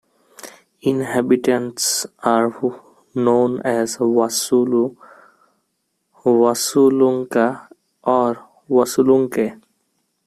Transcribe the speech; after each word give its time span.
Inhabitants 0.81 2.07
are 2.23 2.55
known 3.13 3.59
as 3.61 3.97
Wassulu, 3.99 4.97
Wassulunka 6.25 7.67
or 8.03 8.43
Wassulunke. 8.67 9.61